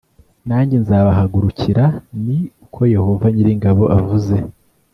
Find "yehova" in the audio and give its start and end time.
2.95-3.25